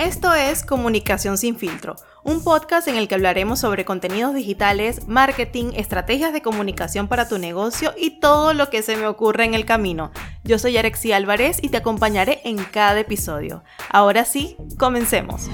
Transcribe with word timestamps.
Esto 0.00 0.32
es 0.32 0.64
Comunicación 0.64 1.36
sin 1.36 1.56
filtro, 1.56 1.94
un 2.24 2.42
podcast 2.42 2.88
en 2.88 2.96
el 2.96 3.06
que 3.06 3.16
hablaremos 3.16 3.60
sobre 3.60 3.84
contenidos 3.84 4.32
digitales, 4.32 5.06
marketing, 5.06 5.72
estrategias 5.74 6.32
de 6.32 6.40
comunicación 6.40 7.06
para 7.06 7.28
tu 7.28 7.36
negocio 7.36 7.92
y 7.98 8.18
todo 8.18 8.54
lo 8.54 8.70
que 8.70 8.80
se 8.80 8.96
me 8.96 9.06
ocurre 9.06 9.44
en 9.44 9.52
el 9.52 9.66
camino. 9.66 10.10
Yo 10.42 10.58
soy 10.58 10.78
Arexi 10.78 11.12
Álvarez 11.12 11.58
y 11.60 11.68
te 11.68 11.76
acompañaré 11.76 12.40
en 12.44 12.56
cada 12.56 12.98
episodio. 12.98 13.62
Ahora 13.90 14.24
sí, 14.24 14.56
comencemos. 14.78 15.50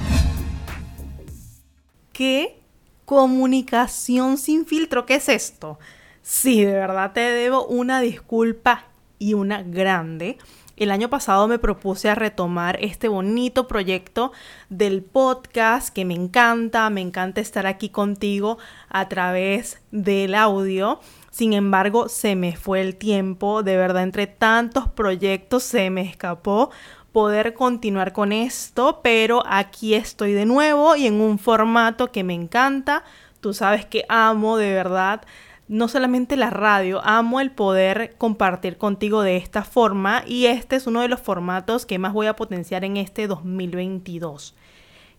¿Qué 2.12 2.62
comunicación 3.04 4.38
sin 4.38 4.64
filtro? 4.64 5.06
¿Qué 5.06 5.16
es 5.16 5.28
esto? 5.28 5.80
Sí, 6.22 6.64
de 6.64 6.72
verdad 6.72 7.10
te 7.12 7.20
debo 7.32 7.66
una 7.66 8.00
disculpa 8.00 8.84
y 9.18 9.34
una 9.34 9.64
grande 9.64 10.38
el 10.76 10.90
año 10.90 11.08
pasado 11.08 11.48
me 11.48 11.58
propuse 11.58 12.10
a 12.10 12.14
retomar 12.14 12.78
este 12.80 13.08
bonito 13.08 13.66
proyecto 13.66 14.32
del 14.68 15.02
podcast 15.02 15.88
que 15.88 16.04
me 16.04 16.14
encanta, 16.14 16.88
me 16.90 17.00
encanta 17.00 17.40
estar 17.40 17.66
aquí 17.66 17.88
contigo 17.88 18.58
a 18.88 19.08
través 19.08 19.80
del 19.90 20.34
audio. 20.34 21.00
Sin 21.30 21.52
embargo, 21.52 22.08
se 22.08 22.36
me 22.36 22.56
fue 22.56 22.80
el 22.82 22.96
tiempo, 22.96 23.62
de 23.62 23.76
verdad, 23.76 24.02
entre 24.02 24.26
tantos 24.26 24.88
proyectos 24.88 25.62
se 25.62 25.90
me 25.90 26.02
escapó 26.02 26.70
poder 27.12 27.54
continuar 27.54 28.12
con 28.12 28.30
esto, 28.30 29.00
pero 29.02 29.42
aquí 29.46 29.94
estoy 29.94 30.34
de 30.34 30.44
nuevo 30.44 30.96
y 30.96 31.06
en 31.06 31.22
un 31.22 31.38
formato 31.38 32.12
que 32.12 32.22
me 32.22 32.34
encanta. 32.34 33.04
Tú 33.40 33.54
sabes 33.54 33.86
que 33.86 34.04
amo 34.10 34.58
de 34.58 34.74
verdad 34.74 35.22
no 35.68 35.88
solamente 35.88 36.36
la 36.36 36.50
radio, 36.50 37.00
amo 37.04 37.40
el 37.40 37.50
poder 37.50 38.14
compartir 38.18 38.78
contigo 38.78 39.22
de 39.22 39.36
esta 39.36 39.64
forma 39.64 40.22
y 40.26 40.46
este 40.46 40.76
es 40.76 40.86
uno 40.86 41.00
de 41.00 41.08
los 41.08 41.20
formatos 41.20 41.86
que 41.86 41.98
más 41.98 42.12
voy 42.12 42.26
a 42.28 42.36
potenciar 42.36 42.84
en 42.84 42.96
este 42.96 43.26
2022. 43.26 44.54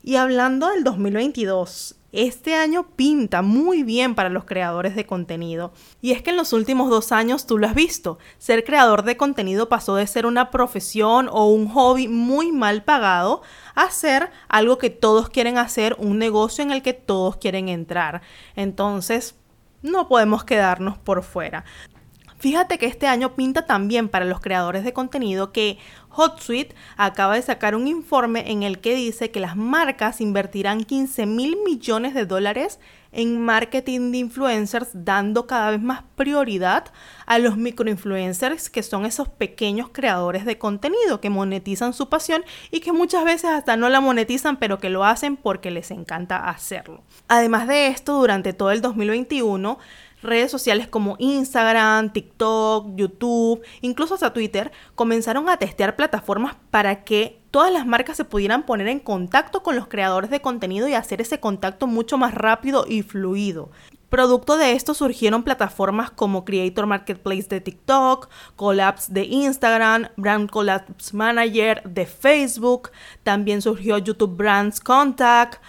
Y 0.03 0.15
hablando 0.15 0.69
del 0.69 0.85
2022, 0.85 1.95
este 2.13 2.55
año 2.55 2.87
pinta 2.95 3.41
muy 3.41 3.83
bien 3.83 4.15
para 4.15 4.29
los 4.29 4.45
creadores 4.45 4.95
de 4.95 5.05
contenido. 5.05 5.73
Y 6.01 6.11
es 6.11 6.21
que 6.21 6.29
en 6.29 6.37
los 6.37 6.53
últimos 6.53 6.89
dos 6.89 7.11
años 7.11 7.45
tú 7.45 7.57
lo 7.57 7.67
has 7.67 7.75
visto, 7.75 8.17
ser 8.37 8.63
creador 8.63 9.03
de 9.03 9.17
contenido 9.17 9.67
pasó 9.67 9.95
de 9.95 10.07
ser 10.07 10.25
una 10.25 10.49
profesión 10.49 11.27
o 11.29 11.47
un 11.47 11.67
hobby 11.67 12.07
muy 12.07 12.53
mal 12.53 12.83
pagado 12.83 13.41
a 13.75 13.91
ser 13.91 14.31
algo 14.47 14.77
que 14.77 14.89
todos 14.89 15.29
quieren 15.29 15.57
hacer, 15.57 15.97
un 15.99 16.17
negocio 16.17 16.63
en 16.63 16.71
el 16.71 16.81
que 16.81 16.93
todos 16.93 17.35
quieren 17.35 17.67
entrar. 17.67 18.21
Entonces, 18.55 19.35
no 19.81 20.07
podemos 20.07 20.43
quedarnos 20.43 20.97
por 20.97 21.23
fuera. 21.23 21.65
Fíjate 22.39 22.77
que 22.77 22.85
este 22.85 23.07
año 23.07 23.35
pinta 23.35 23.65
también 23.65 24.09
para 24.09 24.25
los 24.25 24.39
creadores 24.39 24.83
de 24.83 24.93
contenido 24.93 25.51
que 25.51 25.79
HotSuite 26.09 26.75
acaba 26.95 27.35
de 27.35 27.41
sacar 27.41 27.75
un 27.75 27.87
informe 27.87 28.51
en 28.51 28.61
el 28.63 28.79
que 28.79 28.93
dice 28.93 29.31
que 29.31 29.39
las 29.39 29.55
marcas 29.55 30.21
invertirán 30.21 30.83
15 30.83 31.25
mil 31.25 31.57
millones 31.65 32.13
de 32.13 32.25
dólares 32.25 32.79
en 33.11 33.41
marketing 33.41 34.11
de 34.11 34.19
influencers, 34.19 34.89
dando 34.93 35.47
cada 35.47 35.71
vez 35.71 35.81
más 35.81 36.03
prioridad 36.15 36.85
a 37.25 37.39
los 37.39 37.57
microinfluencers, 37.57 38.69
que 38.69 38.83
son 38.83 39.05
esos 39.05 39.29
pequeños 39.29 39.89
creadores 39.91 40.45
de 40.45 40.57
contenido 40.59 41.19
que 41.21 41.29
monetizan 41.29 41.93
su 41.93 42.09
pasión 42.09 42.43
y 42.69 42.79
que 42.81 42.91
muchas 42.91 43.23
veces 43.23 43.49
hasta 43.49 43.77
no 43.77 43.89
la 43.89 44.01
monetizan, 44.01 44.57
pero 44.57 44.77
que 44.77 44.89
lo 44.89 45.05
hacen 45.05 45.37
porque 45.37 45.71
les 45.71 45.89
encanta 45.89 46.49
hacerlo. 46.49 47.01
Además 47.27 47.67
de 47.67 47.87
esto, 47.87 48.19
durante 48.19 48.53
todo 48.53 48.71
el 48.71 48.81
2021, 48.81 49.79
redes 50.21 50.51
sociales 50.51 50.87
como 50.87 51.15
Instagram, 51.19 52.11
TikTok, 52.11 52.95
YouTube, 52.95 53.61
incluso 53.81 54.15
hasta 54.15 54.33
Twitter, 54.33 54.71
comenzaron 54.95 55.49
a 55.49 55.57
testear 55.57 55.95
plataformas 55.95 56.55
para 56.71 57.03
que 57.03 57.39
todas 57.51 57.71
las 57.71 57.85
marcas 57.85 58.17
se 58.17 58.25
pudieran 58.25 58.65
poner 58.65 58.87
en 58.87 58.99
contacto 58.99 59.63
con 59.63 59.75
los 59.75 59.87
creadores 59.87 60.29
de 60.29 60.41
contenido 60.41 60.87
y 60.87 60.93
hacer 60.93 61.21
ese 61.21 61.39
contacto 61.39 61.87
mucho 61.87 62.17
más 62.17 62.33
rápido 62.33 62.85
y 62.87 63.03
fluido. 63.03 63.69
Producto 64.09 64.57
de 64.57 64.71
esto 64.71 64.93
surgieron 64.93 65.43
plataformas 65.43 66.11
como 66.11 66.45
Creator 66.45 66.85
Marketplace 66.85 67.47
de 67.49 67.59
TikTok, 67.59 68.29
Collabs 68.55 69.13
de 69.13 69.25
Instagram, 69.25 70.07
Brand 70.15 70.49
Collabs 70.49 71.13
Manager 71.13 71.83
de 71.83 72.05
Facebook, 72.05 72.91
también 73.23 73.61
surgió 73.61 73.97
YouTube 73.97 74.37
Brands 74.37 74.79
Contact, 74.79 75.61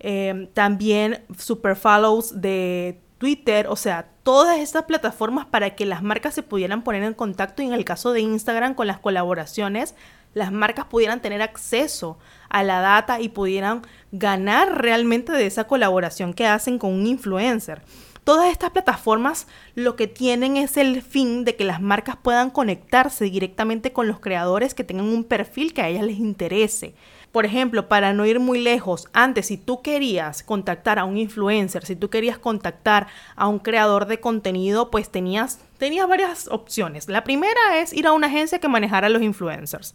eh, 0.00 0.50
también 0.52 1.24
Super 1.38 1.76
Follows 1.76 2.40
de 2.40 3.00
Twitter, 3.18 3.66
o 3.68 3.76
sea, 3.76 4.08
todas 4.22 4.58
estas 4.58 4.84
plataformas 4.84 5.46
para 5.46 5.74
que 5.74 5.86
las 5.86 6.02
marcas 6.02 6.34
se 6.34 6.42
pudieran 6.42 6.82
poner 6.82 7.02
en 7.02 7.14
contacto 7.14 7.62
y 7.62 7.66
en 7.66 7.72
el 7.72 7.84
caso 7.84 8.12
de 8.12 8.20
Instagram 8.20 8.74
con 8.74 8.86
las 8.86 8.98
colaboraciones, 8.98 9.94
las 10.34 10.52
marcas 10.52 10.84
pudieran 10.84 11.22
tener 11.22 11.40
acceso 11.40 12.18
a 12.50 12.62
la 12.62 12.80
data 12.80 13.20
y 13.20 13.30
pudieran 13.30 13.82
ganar 14.12 14.82
realmente 14.82 15.32
de 15.32 15.46
esa 15.46 15.64
colaboración 15.64 16.34
que 16.34 16.46
hacen 16.46 16.78
con 16.78 16.92
un 16.92 17.06
influencer. 17.06 17.82
Todas 18.26 18.50
estas 18.50 18.70
plataformas 18.70 19.46
lo 19.76 19.94
que 19.94 20.08
tienen 20.08 20.56
es 20.56 20.76
el 20.76 21.00
fin 21.00 21.44
de 21.44 21.54
que 21.54 21.64
las 21.64 21.80
marcas 21.80 22.16
puedan 22.20 22.50
conectarse 22.50 23.26
directamente 23.26 23.92
con 23.92 24.08
los 24.08 24.18
creadores 24.18 24.74
que 24.74 24.82
tengan 24.82 25.06
un 25.06 25.22
perfil 25.22 25.72
que 25.72 25.82
a 25.82 25.88
ellas 25.88 26.02
les 26.02 26.18
interese. 26.18 26.96
Por 27.30 27.46
ejemplo, 27.46 27.86
para 27.86 28.12
no 28.14 28.26
ir 28.26 28.40
muy 28.40 28.60
lejos, 28.60 29.06
antes 29.12 29.46
si 29.46 29.56
tú 29.56 29.80
querías 29.80 30.42
contactar 30.42 30.98
a 30.98 31.04
un 31.04 31.18
influencer, 31.18 31.86
si 31.86 31.94
tú 31.94 32.10
querías 32.10 32.36
contactar 32.36 33.06
a 33.36 33.46
un 33.46 33.60
creador 33.60 34.06
de 34.06 34.18
contenido, 34.18 34.90
pues 34.90 35.08
tenías, 35.08 35.60
tenías 35.78 36.08
varias 36.08 36.48
opciones. 36.48 37.08
La 37.08 37.22
primera 37.22 37.78
es 37.78 37.92
ir 37.92 38.08
a 38.08 38.12
una 38.12 38.26
agencia 38.26 38.58
que 38.58 38.66
manejara 38.66 39.06
a 39.06 39.10
los 39.10 39.22
influencers. 39.22 39.94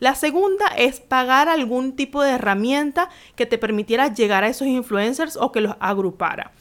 La 0.00 0.14
segunda 0.14 0.66
es 0.76 1.00
pagar 1.00 1.48
algún 1.48 1.96
tipo 1.96 2.22
de 2.22 2.32
herramienta 2.32 3.08
que 3.36 3.46
te 3.46 3.56
permitiera 3.56 4.12
llegar 4.12 4.44
a 4.44 4.48
esos 4.48 4.68
influencers 4.68 5.38
o 5.38 5.50
que 5.50 5.62
los 5.62 5.76
agrupara. 5.80 6.52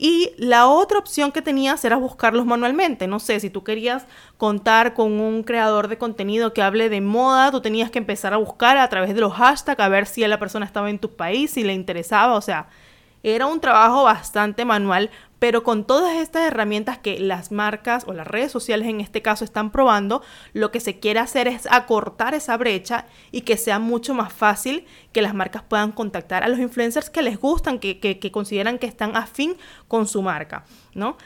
Y 0.00 0.32
la 0.38 0.68
otra 0.68 0.98
opción 0.98 1.32
que 1.32 1.42
tenías 1.42 1.84
era 1.84 1.96
buscarlos 1.96 2.46
manualmente. 2.46 3.08
No 3.08 3.18
sé, 3.18 3.40
si 3.40 3.50
tú 3.50 3.64
querías 3.64 4.06
contar 4.36 4.94
con 4.94 5.18
un 5.18 5.42
creador 5.42 5.88
de 5.88 5.98
contenido 5.98 6.54
que 6.54 6.62
hable 6.62 6.88
de 6.88 7.00
moda, 7.00 7.50
tú 7.50 7.60
tenías 7.60 7.90
que 7.90 7.98
empezar 7.98 8.32
a 8.32 8.36
buscar 8.36 8.78
a 8.78 8.88
través 8.88 9.12
de 9.12 9.20
los 9.20 9.32
hashtags 9.34 9.80
a 9.80 9.88
ver 9.88 10.06
si 10.06 10.24
la 10.26 10.38
persona 10.38 10.64
estaba 10.64 10.88
en 10.88 11.00
tu 11.00 11.16
país, 11.16 11.50
si 11.50 11.64
le 11.64 11.72
interesaba. 11.74 12.34
O 12.36 12.40
sea, 12.40 12.68
era 13.24 13.46
un 13.46 13.60
trabajo 13.60 14.04
bastante 14.04 14.64
manual, 14.64 15.10
pero 15.38 15.62
con 15.62 15.84
todas 15.84 16.16
estas 16.16 16.42
herramientas 16.42 16.98
que 16.98 17.20
las 17.20 17.52
marcas 17.52 18.04
o 18.06 18.12
las 18.12 18.26
redes 18.26 18.50
sociales 18.50 18.88
en 18.88 19.00
este 19.00 19.22
caso 19.22 19.44
están 19.44 19.70
probando, 19.70 20.22
lo 20.52 20.70
que 20.70 20.80
se 20.80 20.98
quiere 20.98 21.20
hacer 21.20 21.48
es 21.48 21.66
acortar 21.70 22.34
esa 22.34 22.56
brecha 22.56 23.06
y 23.30 23.42
que 23.42 23.56
sea 23.56 23.78
mucho 23.78 24.14
más 24.14 24.32
fácil 24.32 24.86
que 25.12 25.22
las 25.22 25.34
marcas 25.34 25.62
puedan 25.62 25.92
contactar 25.92 26.42
a 26.42 26.48
los 26.48 26.58
influencers 26.58 27.10
que 27.10 27.22
les 27.22 27.38
gustan, 27.38 27.78
que, 27.78 27.98
que, 27.98 28.32
consideran 28.32 28.78
que 28.78 28.86
están 28.86 29.16
afín 29.16 29.56
con 29.86 30.06
su 30.06 30.22
marca, 30.22 30.64
¿no? 30.94 31.16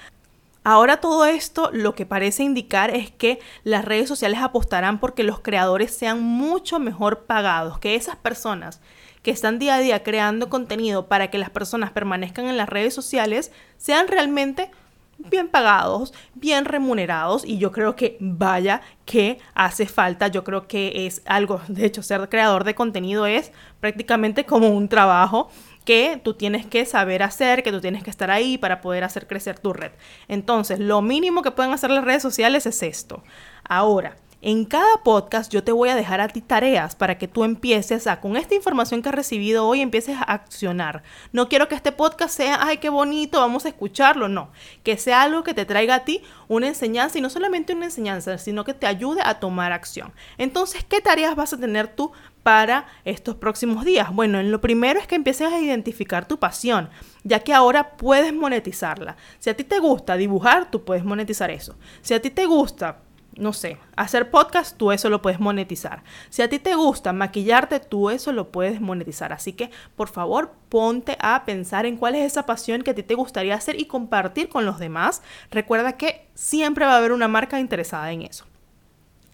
Ahora 0.64 0.98
todo 0.98 1.24
esto 1.24 1.70
lo 1.72 1.96
que 1.96 2.06
parece 2.06 2.44
indicar 2.44 2.94
es 2.94 3.10
que 3.10 3.40
las 3.64 3.84
redes 3.84 4.08
sociales 4.08 4.40
apostarán 4.40 5.00
porque 5.00 5.24
los 5.24 5.40
creadores 5.40 5.92
sean 5.92 6.22
mucho 6.22 6.78
mejor 6.78 7.24
pagados, 7.24 7.80
que 7.80 7.96
esas 7.96 8.14
personas 8.14 8.80
que 9.22 9.30
están 9.30 9.58
día 9.58 9.76
a 9.76 9.80
día 9.80 10.02
creando 10.02 10.48
contenido 10.48 11.06
para 11.06 11.30
que 11.30 11.38
las 11.38 11.50
personas 11.50 11.90
permanezcan 11.90 12.46
en 12.48 12.56
las 12.56 12.68
redes 12.68 12.94
sociales 12.94 13.52
sean 13.76 14.08
realmente 14.08 14.70
bien 15.18 15.48
pagados, 15.48 16.12
bien 16.34 16.64
remunerados 16.64 17.44
y 17.44 17.58
yo 17.58 17.70
creo 17.72 17.94
que 17.96 18.16
vaya 18.20 18.82
que 19.04 19.38
hace 19.54 19.86
falta, 19.86 20.28
yo 20.28 20.44
creo 20.44 20.66
que 20.66 21.06
es 21.06 21.22
algo, 21.26 21.60
de 21.68 21.86
hecho 21.86 22.02
ser 22.02 22.28
creador 22.28 22.64
de 22.64 22.74
contenido 22.74 23.26
es 23.26 23.52
prácticamente 23.80 24.44
como 24.44 24.68
un 24.70 24.88
trabajo 24.88 25.48
que 25.84 26.20
tú 26.22 26.34
tienes 26.34 26.66
que 26.66 26.86
saber 26.86 27.22
hacer, 27.22 27.62
que 27.62 27.72
tú 27.72 27.80
tienes 27.80 28.04
que 28.04 28.10
estar 28.10 28.30
ahí 28.30 28.56
para 28.56 28.80
poder 28.80 29.02
hacer 29.02 29.26
crecer 29.26 29.58
tu 29.58 29.72
red. 29.72 29.90
Entonces, 30.28 30.78
lo 30.78 31.02
mínimo 31.02 31.42
que 31.42 31.50
pueden 31.50 31.72
hacer 31.72 31.90
las 31.90 32.04
redes 32.04 32.22
sociales 32.22 32.66
es 32.66 32.84
esto. 32.84 33.24
Ahora, 33.64 34.14
en 34.42 34.64
cada 34.64 35.04
podcast 35.04 35.52
yo 35.52 35.62
te 35.62 35.70
voy 35.70 35.88
a 35.88 35.94
dejar 35.94 36.20
a 36.20 36.26
ti 36.26 36.40
tareas 36.40 36.96
para 36.96 37.16
que 37.16 37.28
tú 37.28 37.44
empieces 37.44 38.08
a, 38.08 38.20
con 38.20 38.36
esta 38.36 38.56
información 38.56 39.00
que 39.00 39.08
has 39.08 39.14
recibido 39.14 39.64
hoy, 39.64 39.80
empieces 39.80 40.16
a 40.18 40.24
accionar. 40.24 41.04
No 41.30 41.48
quiero 41.48 41.68
que 41.68 41.76
este 41.76 41.92
podcast 41.92 42.36
sea, 42.36 42.58
ay, 42.60 42.78
qué 42.78 42.88
bonito, 42.88 43.38
vamos 43.38 43.64
a 43.64 43.68
escucharlo, 43.68 44.28
no. 44.28 44.50
Que 44.82 44.98
sea 44.98 45.22
algo 45.22 45.44
que 45.44 45.54
te 45.54 45.64
traiga 45.64 45.94
a 45.94 46.04
ti 46.04 46.22
una 46.48 46.66
enseñanza 46.66 47.18
y 47.18 47.20
no 47.20 47.30
solamente 47.30 47.72
una 47.72 47.84
enseñanza, 47.84 48.36
sino 48.36 48.64
que 48.64 48.74
te 48.74 48.88
ayude 48.88 49.22
a 49.24 49.38
tomar 49.38 49.70
acción. 49.70 50.12
Entonces, 50.38 50.84
¿qué 50.84 51.00
tareas 51.00 51.36
vas 51.36 51.52
a 51.52 51.60
tener 51.60 51.86
tú 51.86 52.10
para 52.42 52.88
estos 53.04 53.36
próximos 53.36 53.84
días? 53.84 54.12
Bueno, 54.12 54.40
en 54.40 54.50
lo 54.50 54.60
primero 54.60 54.98
es 54.98 55.06
que 55.06 55.14
empieces 55.14 55.52
a 55.52 55.60
identificar 55.60 56.26
tu 56.26 56.40
pasión, 56.40 56.90
ya 57.22 57.38
que 57.38 57.54
ahora 57.54 57.96
puedes 57.96 58.34
monetizarla. 58.34 59.16
Si 59.38 59.50
a 59.50 59.56
ti 59.56 59.62
te 59.62 59.78
gusta 59.78 60.16
dibujar, 60.16 60.68
tú 60.68 60.84
puedes 60.84 61.04
monetizar 61.04 61.52
eso. 61.52 61.76
Si 62.00 62.12
a 62.12 62.20
ti 62.20 62.30
te 62.30 62.44
gusta 62.46 62.98
no 63.36 63.52
sé, 63.52 63.78
hacer 63.96 64.30
podcast, 64.30 64.76
tú 64.76 64.92
eso 64.92 65.08
lo 65.08 65.22
puedes 65.22 65.40
monetizar. 65.40 66.02
Si 66.28 66.42
a 66.42 66.48
ti 66.48 66.58
te 66.58 66.74
gusta 66.74 67.12
maquillarte, 67.12 67.80
tú 67.80 68.10
eso 68.10 68.32
lo 68.32 68.52
puedes 68.52 68.80
monetizar. 68.80 69.32
Así 69.32 69.52
que, 69.54 69.70
por 69.96 70.08
favor, 70.08 70.52
ponte 70.68 71.16
a 71.20 71.44
pensar 71.44 71.86
en 71.86 71.96
cuál 71.96 72.14
es 72.14 72.26
esa 72.30 72.44
pasión 72.44 72.82
que 72.82 72.90
a 72.90 72.94
ti 72.94 73.02
te 73.02 73.14
gustaría 73.14 73.54
hacer 73.54 73.80
y 73.80 73.86
compartir 73.86 74.48
con 74.48 74.66
los 74.66 74.78
demás. 74.78 75.22
Recuerda 75.50 75.96
que 75.96 76.28
siempre 76.34 76.84
va 76.84 76.94
a 76.94 76.98
haber 76.98 77.12
una 77.12 77.28
marca 77.28 77.58
interesada 77.58 78.12
en 78.12 78.22
eso. 78.22 78.44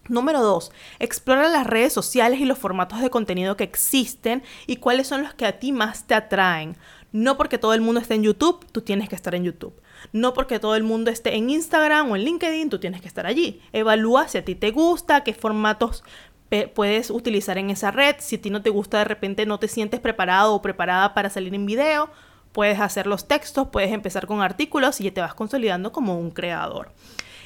Número 0.09 0.41
2. 0.41 0.73
Explora 1.01 1.49
las 1.49 1.67
redes 1.67 1.93
sociales 1.93 2.41
y 2.41 2.47
los 2.47 2.59
formatos 2.59 3.01
de 3.01 3.11
contenido 3.11 3.57
que 3.57 3.65
existen 3.65 4.43
y 4.67 4.77
cuáles 4.77 5.07
son 5.07 5.23
los 5.23 5.35
que 5.35 5.45
a 5.45 5.59
ti 5.59 5.73
más 5.73 6.07
te 6.07 6.15
atraen. 6.15 6.77
No 7.13 7.37
porque 7.37 7.59
todo 7.59 7.75
el 7.75 7.81
mundo 7.81 8.01
esté 8.01 8.15
en 8.15 8.23
YouTube, 8.23 8.65
tú 8.73 8.81
tienes 8.81 9.09
que 9.09 9.17
estar 9.17 9.35
en 9.35 9.45
YouTube. 9.45 9.75
No 10.13 10.35
porque 10.35 10.59
todo 10.59 10.77
el 10.77 10.83
mundo 10.83 11.11
esté 11.11 11.37
en 11.37 11.51
Instagram 11.51 12.11
o 12.11 12.17
en 12.17 12.25
LinkedIn, 12.25 12.71
tú 12.71 12.79
tienes 12.79 13.01
que 13.01 13.09
estar 13.09 13.27
allí. 13.27 13.61
Evalúa 13.73 14.29
si 14.29 14.39
a 14.39 14.45
ti 14.45 14.55
te 14.55 14.71
gusta, 14.71 15.25
qué 15.25 15.35
formatos 15.35 16.05
puedes 16.75 17.11
utilizar 17.11 17.59
en 17.59 17.71
esa 17.71 17.91
red. 17.91 18.17
Si 18.19 18.37
a 18.37 18.41
ti 18.41 18.51
no 18.51 18.63
te 18.63 18.71
gusta, 18.71 18.99
de 18.99 19.05
repente 19.05 19.47
no 19.47 19.59
te 19.59 19.69
sientes 19.69 20.01
preparado 20.01 20.55
o 20.55 20.63
preparada 20.63 21.15
para 21.15 21.31
salir 21.31 21.55
en 21.55 21.67
video, 21.67 22.11
puedes 22.53 22.81
hacer 22.81 23.07
los 23.07 23.29
textos, 23.29 23.69
puedes 23.69 23.93
empezar 23.93 24.27
con 24.27 24.41
artículos 24.41 25.01
y 25.01 25.05
ya 25.05 25.13
te 25.13 25.21
vas 25.21 25.35
consolidando 25.35 25.93
como 25.93 26.19
un 26.19 26.31
creador. 26.31 26.93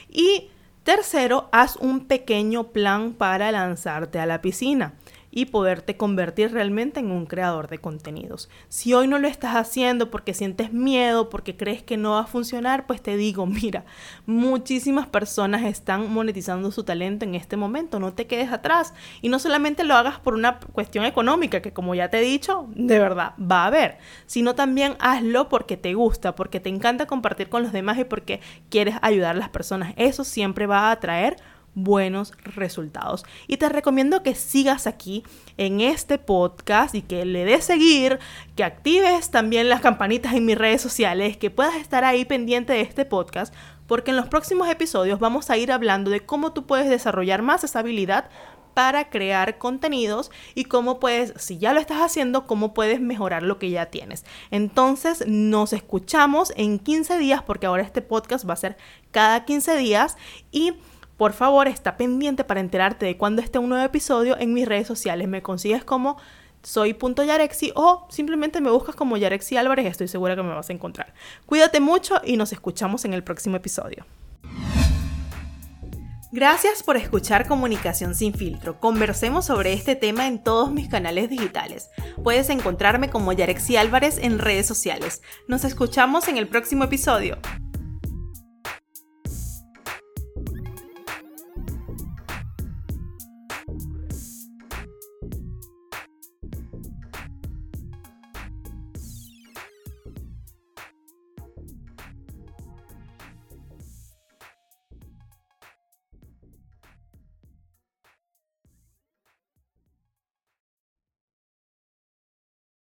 Y 0.08 0.50
Tercero, 0.84 1.48
haz 1.52 1.76
un 1.76 2.06
pequeño 2.06 2.72
plan 2.72 3.12
para 3.12 3.52
lanzarte 3.52 4.19
a 4.19 4.26
la 4.26 4.43
piscina 4.43 4.94
y 5.34 5.46
poderte 5.46 5.96
convertir 5.96 6.52
realmente 6.52 7.00
en 7.00 7.11
un 7.11 7.25
creador 7.25 7.69
de 7.69 7.79
contenidos. 7.79 8.50
Si 8.69 8.93
hoy 8.93 9.08
no 9.08 9.19
lo 9.19 9.26
estás 9.26 9.56
haciendo 9.56 10.11
porque 10.11 10.34
sientes 10.34 10.75
miedo, 10.75 11.31
porque 11.31 11.56
crees 11.56 11.82
que 11.82 11.96
no 11.96 12.12
va 12.12 12.20
a 12.20 12.26
funcionar, 12.26 12.87
pues 12.87 13.02
te 13.02 13.17
digo, 13.17 13.46
mira, 13.46 13.84
muchísimas 14.26 15.06
personas 15.06 15.64
están 15.64 16.12
monetizando 16.12 16.70
su 16.70 16.84
talento 16.84 17.25
en 17.25 17.34
este 17.34 17.56
momento, 17.56 17.99
no 17.99 18.12
te 18.12 18.26
quedes 18.26 18.52
atrás 18.52 18.93
y 19.23 19.31
no 19.31 19.38
solamente 19.38 19.84
lo 19.84 19.94
hagas 19.94 20.20
por 20.20 20.34
una 20.34 20.61
cuestión 20.61 21.06
económica, 21.06 21.62
que 21.62 21.73
como 21.73 21.94
ya 21.94 22.11
te 22.11 22.19
he 22.19 22.23
dicho, 22.23 22.69
de 22.75 22.99
verdad 22.99 23.32
va 23.40 23.64
a 23.64 23.67
haber, 23.69 23.99
sino 24.26 24.55
también 24.55 24.96
hazlo 25.00 25.49
porque 25.49 25.79
te 25.79 25.94
gusta, 25.94 26.34
porque 26.34 26.61
te 26.61 26.69
encanta 26.69 27.06
compartir 27.06 27.49
con 27.49 27.62
los 27.62 27.73
demás 27.73 27.99
y 27.99 28.05
porque 28.05 28.40
quieres 28.69 28.96
ayudar 29.00 29.34
a 29.34 29.38
las 29.38 29.49
personas. 29.49 29.94
Eso 29.96 30.25
siempre 30.25 30.67
va 30.67 30.88
a 30.88 30.93
atraer 30.93 31.37
buenos 31.74 32.32
resultados. 32.44 33.24
Y 33.46 33.56
te 33.56 33.69
recomiendo 33.69 34.22
que 34.22 34.34
sigas 34.34 34.86
aquí 34.86 35.24
en 35.56 35.80
este 35.80 36.19
podcast 36.19 36.94
y 36.94 37.02
que 37.02 37.24
le 37.24 37.44
des 37.44 37.64
seguir, 37.64 38.19
que 38.56 38.64
actives 38.64 39.30
también 39.30 39.69
las 39.69 39.80
campanitas 39.80 40.34
en 40.34 40.44
mis 40.44 40.58
redes 40.58 40.80
sociales, 40.80 41.36
que 41.36 41.50
puedas 41.50 41.76
estar 41.76 42.04
ahí 42.04 42.24
pendiente 42.24 42.72
de 42.72 42.82
este 42.82 43.04
podcast, 43.04 43.54
porque 43.86 44.10
en 44.10 44.16
los 44.16 44.28
próximos 44.28 44.69
episodios 44.69 45.19
vamos 45.19 45.50
a 45.50 45.56
ir 45.56 45.72
hablando 45.72 46.10
de 46.10 46.20
cómo 46.20 46.52
tú 46.52 46.66
puedes 46.66 46.88
desarrollar 46.88 47.42
más 47.42 47.64
esa 47.64 47.80
habilidad 47.80 48.28
para 48.74 49.10
crear 49.10 49.58
contenidos 49.58 50.30
y 50.54 50.64
cómo 50.64 50.98
puedes, 50.98 51.34
si 51.36 51.58
ya 51.58 51.72
lo 51.72 51.80
estás 51.80 52.00
haciendo, 52.00 52.46
cómo 52.46 52.72
puedes 52.74 53.00
mejorar 53.00 53.42
lo 53.42 53.58
que 53.58 53.70
ya 53.70 53.86
tienes. 53.86 54.24
Entonces 54.50 55.24
nos 55.26 55.72
escuchamos 55.72 56.52
en 56.56 56.78
15 56.78 57.19
días 57.19 57.42
porque 57.42 57.66
ahora 57.66 57.82
este 57.82 58.02
podcast 58.02 58.48
va 58.48 58.54
a 58.54 58.56
ser 58.56 58.76
cada 59.10 59.44
15 59.44 59.76
días 59.76 60.16
y 60.50 60.74
por 61.22 61.34
favor, 61.34 61.69
está 61.69 61.96
pendiente 61.96 62.42
para 62.42 62.58
enterarte 62.58 63.06
de 63.06 63.16
cuando 63.16 63.42
esté 63.42 63.60
un 63.60 63.69
nuevo 63.69 63.84
episodio 63.84 64.36
en 64.40 64.52
mis 64.52 64.66
redes 64.66 64.88
sociales. 64.88 65.28
Me 65.28 65.40
consigues 65.40 65.84
como 65.84 66.16
soy.yarexi 66.64 67.70
o 67.76 68.08
simplemente 68.10 68.60
me 68.60 68.72
buscas 68.72 68.96
como 68.96 69.16
Yarexi 69.16 69.56
Álvarez, 69.56 69.86
estoy 69.86 70.08
segura 70.08 70.34
que 70.34 70.42
me 70.42 70.52
vas 70.52 70.69
a 70.69 70.72
encontrar. 70.72 71.14
Cuídate 71.46 71.78
mucho 71.78 72.20
y 72.24 72.36
nos 72.36 72.52
escuchamos 72.52 73.04
en 73.04 73.14
el 73.14 73.22
próximo 73.22 73.56
episodio. 73.56 74.04
Gracias 76.32 76.82
por 76.82 76.96
escuchar 76.96 77.46
Comunicación 77.46 78.16
sin 78.16 78.34
filtro. 78.34 78.80
Conversemos 78.80 79.44
sobre 79.44 79.74
este 79.74 79.94
tema 79.94 80.26
en 80.26 80.42
todos 80.42 80.72
mis 80.72 80.88
canales 80.88 81.30
digitales. 81.30 81.88
Puedes 82.24 82.50
encontrarme 82.50 83.10
como 83.10 83.32
Yarexi 83.32 83.76
Álvarez 83.76 84.19
en 84.19 84.40
redes 84.40 84.66
sociales. 84.66 85.22
Nos 85.46 85.62
escuchamos 85.64 86.26
en 86.26 86.36
el 86.36 86.48
próximo 86.48 86.82
episodio. 86.82 87.38